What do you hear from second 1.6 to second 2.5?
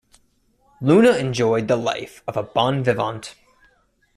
the life of a